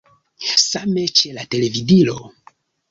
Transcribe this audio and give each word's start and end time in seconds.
Same 0.69 1.05
ĉe 1.21 1.37
la 1.39 1.47
televidilo. 1.53 2.21